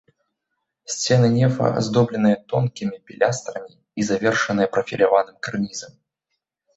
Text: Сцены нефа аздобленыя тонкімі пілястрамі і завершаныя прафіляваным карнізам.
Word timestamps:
Сцены 0.91 1.27
нефа 1.33 1.67
аздобленыя 1.81 2.37
тонкімі 2.53 2.97
пілястрамі 3.09 3.71
і 3.75 4.01
завершаныя 4.09 4.71
прафіляваным 4.79 5.37
карнізам. 5.49 5.93